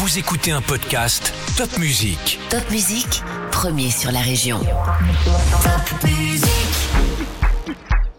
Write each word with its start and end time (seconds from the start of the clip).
Vous 0.00 0.18
écoutez 0.18 0.50
un 0.50 0.62
podcast 0.62 1.34
Top 1.58 1.76
Music. 1.76 2.40
Top 2.48 2.70
Musique, 2.70 3.22
premier 3.50 3.90
sur 3.90 4.10
la 4.10 4.20
région. 4.20 4.58
Top 4.58 6.04
Musique. 6.04 7.09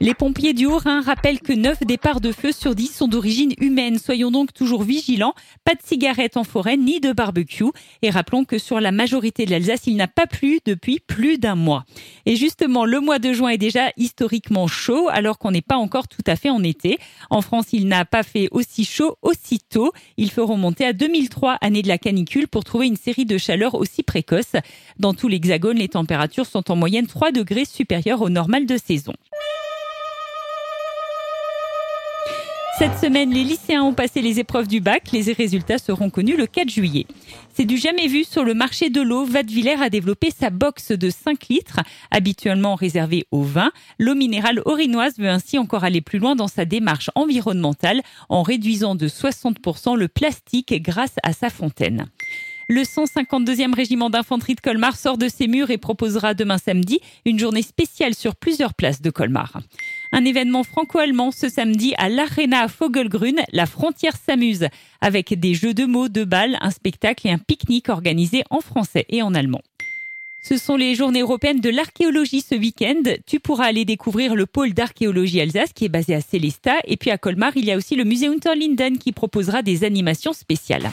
Les 0.03 0.15
pompiers 0.15 0.53
du 0.53 0.65
Haut-Rhin 0.65 1.01
rappellent 1.01 1.41
que 1.41 1.53
9 1.53 1.83
départs 1.83 2.21
de 2.21 2.31
feu 2.31 2.51
sur 2.51 2.73
10 2.73 2.87
sont 2.87 3.07
d'origine 3.07 3.53
humaine. 3.59 3.99
Soyons 3.99 4.31
donc 4.31 4.51
toujours 4.51 4.81
vigilants. 4.81 5.35
Pas 5.63 5.75
de 5.75 5.81
cigarettes 5.83 6.37
en 6.37 6.43
forêt 6.43 6.75
ni 6.75 6.99
de 6.99 7.11
barbecue. 7.11 7.65
Et 8.01 8.09
rappelons 8.09 8.43
que 8.43 8.57
sur 8.57 8.79
la 8.79 8.91
majorité 8.91 9.45
de 9.45 9.51
l'Alsace, 9.51 9.85
il 9.85 9.97
n'a 9.97 10.07
pas 10.07 10.25
plu 10.25 10.59
depuis 10.65 10.99
plus 10.99 11.37
d'un 11.37 11.53
mois. 11.53 11.85
Et 12.25 12.35
justement, 12.35 12.83
le 12.83 12.99
mois 12.99 13.19
de 13.19 13.31
juin 13.31 13.49
est 13.49 13.59
déjà 13.59 13.91
historiquement 13.95 14.65
chaud 14.65 15.07
alors 15.11 15.37
qu'on 15.37 15.51
n'est 15.51 15.61
pas 15.61 15.77
encore 15.77 16.07
tout 16.07 16.23
à 16.25 16.35
fait 16.35 16.49
en 16.49 16.63
été. 16.63 16.97
En 17.29 17.43
France, 17.43 17.67
il 17.71 17.87
n'a 17.87 18.03
pas 18.03 18.23
fait 18.23 18.47
aussi 18.49 18.85
chaud 18.85 19.17
aussitôt. 19.21 19.91
Il 20.17 20.31
faut 20.31 20.47
remonter 20.47 20.83
à 20.83 20.93
2003, 20.93 21.59
année 21.61 21.83
de 21.83 21.87
la 21.87 21.99
canicule, 21.99 22.47
pour 22.47 22.63
trouver 22.63 22.87
une 22.87 22.97
série 22.97 23.25
de 23.25 23.37
chaleurs 23.37 23.75
aussi 23.75 24.01
précoces. 24.01 24.55
Dans 24.97 25.13
tout 25.13 25.27
l'Hexagone, 25.27 25.77
les 25.77 25.89
températures 25.89 26.47
sont 26.47 26.71
en 26.71 26.75
moyenne 26.75 27.05
3 27.05 27.31
degrés 27.31 27.65
supérieures 27.65 28.23
au 28.23 28.29
normal 28.29 28.65
de 28.65 28.77
saison. 28.77 29.13
Cette 32.81 32.97
semaine, 32.97 33.29
les 33.29 33.43
lycéens 33.43 33.83
ont 33.83 33.93
passé 33.93 34.23
les 34.23 34.39
épreuves 34.39 34.67
du 34.67 34.81
bac. 34.81 35.11
Les 35.11 35.31
résultats 35.33 35.77
seront 35.77 36.09
connus 36.09 36.35
le 36.35 36.47
4 36.47 36.67
juillet. 36.67 37.05
C'est 37.53 37.65
du 37.65 37.77
jamais 37.77 38.07
vu 38.07 38.23
sur 38.23 38.43
le 38.43 38.55
marché 38.55 38.89
de 38.89 39.01
l'eau. 39.01 39.23
Vadevillers 39.23 39.79
a 39.79 39.91
développé 39.91 40.31
sa 40.31 40.49
box 40.49 40.91
de 40.91 41.11
5 41.11 41.47
litres, 41.49 41.81
habituellement 42.09 42.73
réservée 42.73 43.27
au 43.29 43.43
vin. 43.43 43.71
L'eau 43.99 44.15
minérale 44.15 44.63
orinoise 44.65 45.19
veut 45.19 45.29
ainsi 45.29 45.59
encore 45.59 45.83
aller 45.83 46.01
plus 46.01 46.17
loin 46.17 46.35
dans 46.35 46.47
sa 46.47 46.65
démarche 46.65 47.11
environnementale 47.13 48.01
en 48.29 48.41
réduisant 48.41 48.95
de 48.95 49.07
60% 49.07 49.95
le 49.95 50.07
plastique 50.07 50.73
grâce 50.81 51.13
à 51.21 51.33
sa 51.33 51.51
fontaine. 51.51 52.07
Le 52.67 52.81
152e 52.81 53.75
régiment 53.75 54.09
d'infanterie 54.09 54.55
de 54.55 54.61
Colmar 54.61 54.95
sort 54.95 55.19
de 55.19 55.27
ses 55.27 55.47
murs 55.47 55.69
et 55.69 55.77
proposera 55.77 56.33
demain 56.33 56.57
samedi 56.57 56.99
une 57.25 57.37
journée 57.37 57.61
spéciale 57.61 58.15
sur 58.15 58.35
plusieurs 58.35 58.73
places 58.73 59.03
de 59.03 59.11
Colmar. 59.11 59.59
Un 60.13 60.25
événement 60.25 60.63
franco-allemand 60.63 61.31
ce 61.31 61.47
samedi 61.47 61.93
à 61.97 62.09
l'Arena 62.09 62.67
Vogelgrün. 62.67 63.37
La 63.53 63.65
frontière 63.65 64.17
s'amuse 64.17 64.67
avec 64.99 65.39
des 65.39 65.53
jeux 65.53 65.73
de 65.73 65.85
mots, 65.85 66.09
de 66.09 66.25
balles, 66.25 66.57
un 66.59 66.71
spectacle 66.71 67.27
et 67.27 67.31
un 67.31 67.37
pique-nique 67.37 67.87
organisé 67.87 68.43
en 68.49 68.59
français 68.59 69.05
et 69.07 69.21
en 69.21 69.33
allemand. 69.33 69.61
Ce 70.43 70.57
sont 70.57 70.75
les 70.75 70.95
journées 70.95 71.21
européennes 71.21 71.61
de 71.61 71.69
l'archéologie 71.69 72.41
ce 72.41 72.55
week-end. 72.55 73.03
Tu 73.25 73.39
pourras 73.39 73.65
aller 73.65 73.85
découvrir 73.85 74.35
le 74.35 74.47
pôle 74.47 74.73
d'archéologie 74.73 75.39
Alsace 75.39 75.71
qui 75.71 75.85
est 75.85 75.89
basé 75.89 76.15
à 76.15 76.21
Célestat. 76.21 76.79
Et 76.85 76.97
puis 76.97 77.11
à 77.11 77.17
Colmar, 77.17 77.55
il 77.55 77.63
y 77.63 77.71
a 77.71 77.77
aussi 77.77 77.95
le 77.95 78.03
musée 78.03 78.27
Unterlinden 78.27 78.97
qui 78.97 79.13
proposera 79.13 79.61
des 79.61 79.83
animations 79.85 80.33
spéciales. 80.33 80.91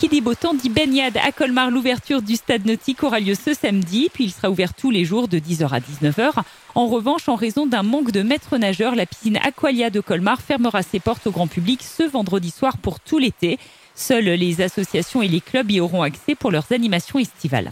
Qui 0.00 0.08
dit 0.08 0.22
beau 0.22 0.34
temps 0.34 0.54
dit 0.54 0.70
baignade 0.70 1.18
à 1.18 1.30
Colmar. 1.30 1.70
L'ouverture 1.70 2.22
du 2.22 2.36
stade 2.36 2.64
nautique 2.64 3.02
aura 3.02 3.20
lieu 3.20 3.34
ce 3.34 3.52
samedi, 3.52 4.08
puis 4.10 4.24
il 4.24 4.30
sera 4.30 4.48
ouvert 4.48 4.72
tous 4.72 4.90
les 4.90 5.04
jours 5.04 5.28
de 5.28 5.38
10h 5.38 5.68
à 5.68 5.78
19h. 5.78 6.42
En 6.74 6.86
revanche, 6.86 7.28
en 7.28 7.34
raison 7.34 7.66
d'un 7.66 7.82
manque 7.82 8.10
de 8.10 8.22
maîtres 8.22 8.56
nageurs, 8.56 8.94
la 8.94 9.04
piscine 9.04 9.36
Aqualia 9.36 9.90
de 9.90 10.00
Colmar 10.00 10.40
fermera 10.40 10.82
ses 10.82 11.00
portes 11.00 11.26
au 11.26 11.32
grand 11.32 11.48
public 11.48 11.82
ce 11.82 12.02
vendredi 12.02 12.50
soir 12.50 12.78
pour 12.78 12.98
tout 12.98 13.18
l'été. 13.18 13.58
Seules 13.94 14.24
les 14.24 14.62
associations 14.62 15.20
et 15.20 15.28
les 15.28 15.42
clubs 15.42 15.70
y 15.70 15.80
auront 15.80 16.00
accès 16.00 16.34
pour 16.34 16.50
leurs 16.50 16.72
animations 16.72 17.18
estivales. 17.18 17.70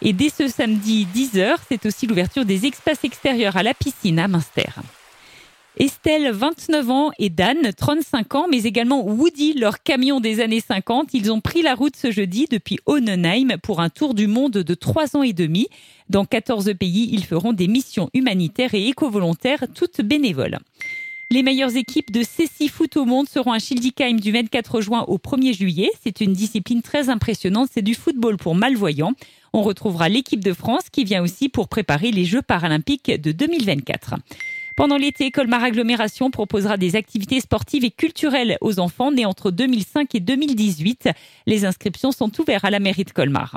Et 0.00 0.14
dès 0.14 0.30
ce 0.30 0.48
samedi 0.48 1.06
10h, 1.14 1.56
c'est 1.68 1.84
aussi 1.84 2.06
l'ouverture 2.06 2.46
des 2.46 2.64
espaces 2.64 3.04
extérieurs 3.04 3.58
à 3.58 3.62
la 3.62 3.74
piscine 3.74 4.18
à 4.20 4.26
Münster. 4.26 4.70
Estelle, 5.78 6.32
29 6.32 6.90
ans, 6.90 7.10
et 7.20 7.30
Dan, 7.30 7.72
35 7.72 8.34
ans, 8.34 8.46
mais 8.50 8.64
également 8.64 9.06
Woody, 9.06 9.52
leur 9.52 9.80
camion 9.80 10.18
des 10.18 10.40
années 10.40 10.60
50. 10.60 11.10
Ils 11.14 11.30
ont 11.30 11.40
pris 11.40 11.62
la 11.62 11.76
route 11.76 11.94
ce 11.94 12.10
jeudi 12.10 12.46
depuis 12.50 12.80
Honenheim 12.86 13.58
pour 13.62 13.80
un 13.80 13.88
tour 13.88 14.14
du 14.14 14.26
monde 14.26 14.54
de 14.54 14.74
3 14.74 15.16
ans 15.16 15.22
et 15.22 15.32
demi. 15.32 15.68
Dans 16.10 16.24
14 16.24 16.72
pays, 16.76 17.10
ils 17.12 17.24
feront 17.24 17.52
des 17.52 17.68
missions 17.68 18.10
humanitaires 18.12 18.74
et 18.74 18.88
éco-volontaires, 18.88 19.66
toutes 19.72 20.00
bénévoles. 20.00 20.58
Les 21.30 21.44
meilleures 21.44 21.76
équipes 21.76 22.10
de 22.10 22.22
C6 22.22 22.70
Foot 22.70 22.96
au 22.96 23.04
monde 23.04 23.28
seront 23.28 23.52
à 23.52 23.60
Schildikheim 23.60 24.18
du 24.18 24.32
24 24.32 24.80
juin 24.80 25.04
au 25.06 25.18
1er 25.18 25.54
juillet. 25.54 25.90
C'est 26.02 26.20
une 26.20 26.32
discipline 26.32 26.82
très 26.82 27.08
impressionnante, 27.08 27.68
c'est 27.72 27.82
du 27.82 27.94
football 27.94 28.36
pour 28.36 28.56
malvoyants. 28.56 29.12
On 29.52 29.62
retrouvera 29.62 30.08
l'équipe 30.08 30.42
de 30.42 30.52
France 30.52 30.90
qui 30.90 31.04
vient 31.04 31.22
aussi 31.22 31.48
pour 31.48 31.68
préparer 31.68 32.10
les 32.10 32.24
Jeux 32.24 32.42
paralympiques 32.42 33.12
de 33.12 33.30
2024. 33.30 34.16
Pendant 34.78 34.96
l'été, 34.96 35.32
Colmar 35.32 35.64
Agglomération 35.64 36.30
proposera 36.30 36.76
des 36.76 36.94
activités 36.94 37.40
sportives 37.40 37.84
et 37.84 37.90
culturelles 37.90 38.58
aux 38.60 38.78
enfants 38.78 39.10
nés 39.10 39.26
entre 39.26 39.50
2005 39.50 40.14
et 40.14 40.20
2018. 40.20 41.08
Les 41.46 41.64
inscriptions 41.64 42.12
sont 42.12 42.30
ouvertes 42.40 42.64
à 42.64 42.70
la 42.70 42.78
mairie 42.78 43.02
de 43.02 43.10
Colmar. 43.10 43.56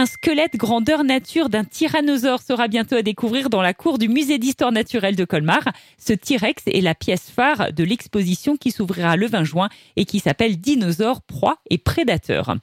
Un 0.00 0.06
squelette 0.06 0.54
grandeur 0.54 1.02
nature 1.02 1.48
d'un 1.48 1.64
tyrannosaure 1.64 2.40
sera 2.40 2.68
bientôt 2.68 2.94
à 2.94 3.02
découvrir 3.02 3.50
dans 3.50 3.62
la 3.62 3.74
cour 3.74 3.98
du 3.98 4.08
musée 4.08 4.38
d'histoire 4.38 4.70
naturelle 4.70 5.16
de 5.16 5.24
Colmar. 5.24 5.64
Ce 5.98 6.12
T-Rex 6.12 6.62
est 6.68 6.82
la 6.82 6.94
pièce 6.94 7.28
phare 7.28 7.72
de 7.72 7.82
l'exposition 7.82 8.56
qui 8.56 8.70
s'ouvrira 8.70 9.16
le 9.16 9.26
20 9.26 9.42
juin 9.42 9.68
et 9.96 10.04
qui 10.04 10.20
s'appelle 10.20 10.58
Dinosaure, 10.58 11.20
proie 11.22 11.58
et 11.68 11.78
prédateur. 11.78 12.54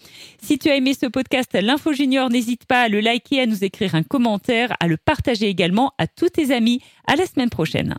Si 0.41 0.57
tu 0.57 0.69
as 0.69 0.78
aimé 0.78 0.94
ce 0.94 1.07
podcast 1.07 1.51
L'Info 1.62 1.91
Junior, 1.91 2.29
n'hésite 2.29 2.63
pas 2.63 2.84
à 2.84 2.88
le 2.88 3.01
liker, 3.01 3.41
à 3.41 3.47
nous 3.47 3.66
écrire 3.66 3.96
un 3.96 4.03
commentaire, 4.03 4.73
à 4.79 4.88
le 4.88 4.96
partager 4.96 5.50
également 5.50 5.91
à 5.97 6.07
tous 6.07 6.29
tes 6.29 6.53
amis. 6.53 6.81
À 7.06 7.17
la 7.17 7.25
semaine 7.25 7.50
prochaine. 7.50 7.96